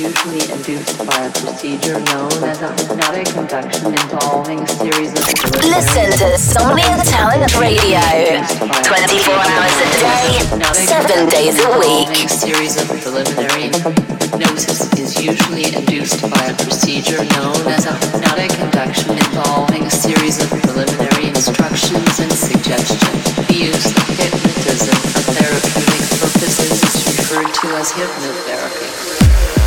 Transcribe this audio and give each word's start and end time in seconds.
Usually 0.00 0.40
induced 0.48 0.96
by 1.04 1.28
a 1.28 1.30
procedure 1.30 2.00
known 2.08 2.32
as 2.48 2.62
a 2.64 2.72
hypnotic 2.72 3.28
induction 3.36 3.92
involving 3.92 4.58
a 4.60 4.68
series 4.80 5.12
of 5.12 5.28
Listen 5.60 6.08
to 6.16 6.40
Somnia 6.40 6.96
Talent 7.04 7.52
Radio 7.60 8.00
24 8.80 9.34
hours 9.36 9.76
a 9.76 9.88
day, 10.00 10.40
7 10.88 11.28
days 11.28 11.60
a 11.60 11.68
week. 11.76 12.08
A 12.16 12.28
series 12.32 12.80
of 12.80 12.88
preliminary 12.88 13.68
hypnosis 13.68 14.88
is 14.96 15.20
usually 15.20 15.68
induced 15.76 16.22
by 16.32 16.44
a 16.48 16.54
procedure 16.56 17.20
known 17.36 17.60
as 17.68 17.84
a 17.84 17.92
hypnotic 17.92 18.56
induction 18.56 19.12
involving 19.12 19.84
a 19.84 19.90
series 19.90 20.40
of 20.40 20.48
preliminary 20.64 21.28
instructions 21.28 22.20
and 22.20 22.32
suggestions. 22.32 23.36
The 23.52 23.68
use 23.68 23.84
of 23.84 24.08
hypnotism 24.16 24.96
for 25.12 25.22
therapeutic 25.36 26.02
purposes 26.16 26.80
is 26.88 27.18
referred 27.20 27.52
to 27.52 27.66
as 27.76 27.92
hypnotherapy. 27.92 29.59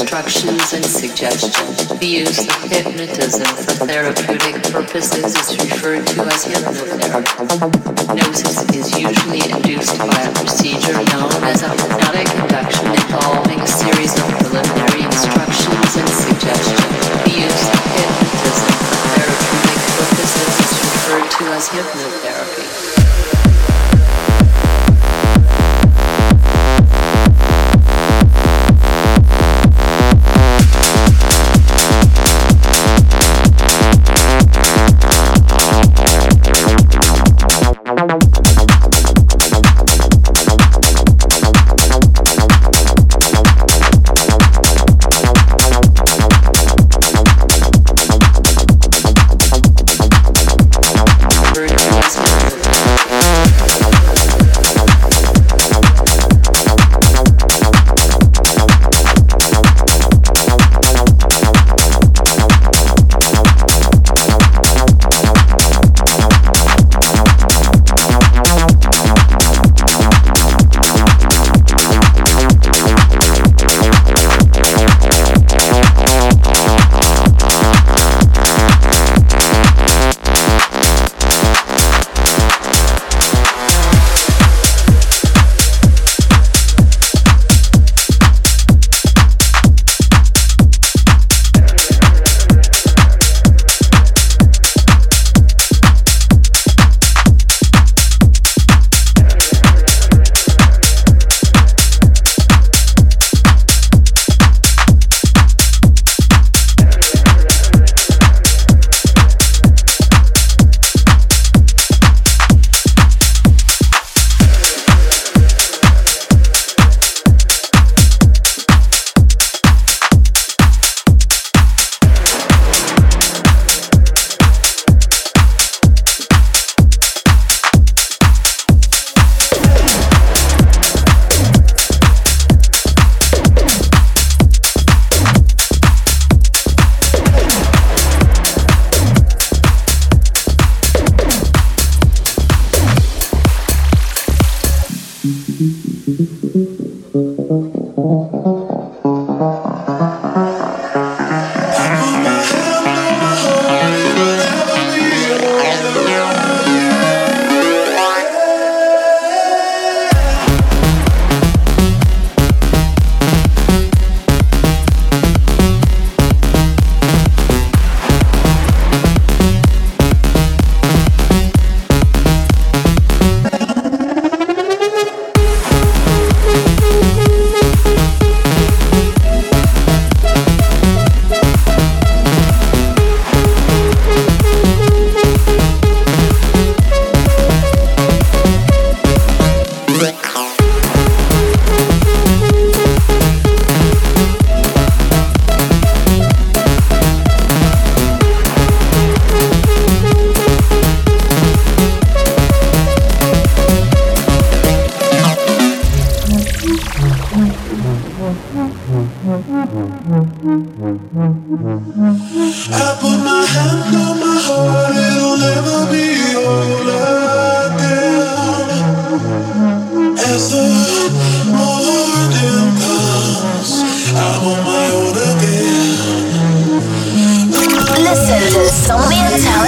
instructions 0.00 0.74
and 0.74 0.84
suggestions. 0.84 1.88
The 1.88 2.06
use 2.06 2.40
of 2.40 2.70
hypnotism 2.70 3.48
for 3.64 3.86
therapeutic 3.88 4.62
purposes 4.70 5.32
is 5.32 5.56
referred 5.56 6.06
to 6.08 6.20
as 6.20 6.44
hypnotherapy. 6.44 7.48
Hypnosis 8.04 8.68
is 8.76 8.92
usually 8.92 9.40
induced 9.50 9.96
by 9.96 10.20
a 10.20 10.32
procedure 10.34 11.00
known 11.16 11.32
as 11.48 11.62
a 11.62 11.70
hypnotic 11.70 12.28
induction 12.36 12.92
involving 12.92 13.60
a 13.60 13.66
series 13.66 14.12
of 14.20 14.28
preliminary 14.36 15.04
instructions 15.08 15.96
and 15.96 16.08
suggestions. 16.12 16.92
The 17.24 17.32
use 17.32 17.64
of 17.72 17.80
hypnotism 17.96 18.72
for 18.76 19.00
therapeutic 19.16 19.80
purposes 19.96 20.52
is 20.60 20.72
referred 20.76 21.30
to 21.40 21.44
as 21.56 21.68
hypnotherapy. 21.72 22.95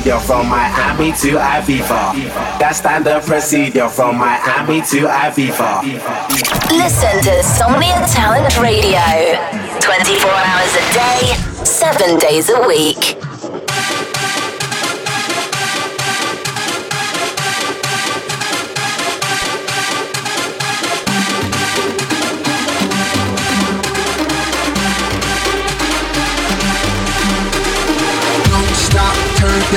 Procedure 0.00 0.20
from 0.26 0.48
Miami 0.48 1.12
to 1.12 1.36
Ibiza. 1.36 2.58
That 2.58 2.72
standard 2.72 3.22
procedure 3.22 3.88
from 3.88 4.16
Miami 4.16 4.80
to 4.80 5.06
Ibiza. 5.06 5.82
Listen 6.72 7.20
to 7.24 7.42
Somnia 7.44 8.00
Talent 8.08 8.56
Radio 8.58 9.36
24 9.80 10.30
hours 10.30 10.72
a 10.74 10.84
day, 10.96 11.64
7 11.64 12.18
days 12.18 12.48
a 12.48 12.66
week. 12.66 13.29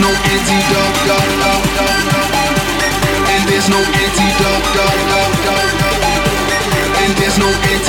no 0.00 0.08
antidote. 0.08 1.10
And 3.32 3.42
there's 3.48 3.68
no 3.68 3.78
antidote. 3.78 4.78
And 7.02 7.12
there's 7.16 7.38
no 7.38 7.48
antidote. 7.48 7.79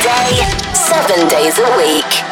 Day, 0.00 0.46
7 0.72 1.28
days 1.28 1.58
a 1.58 1.76
week. 1.76 2.31